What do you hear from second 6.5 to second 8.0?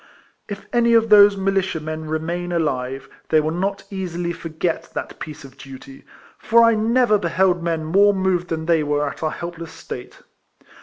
I never beheld men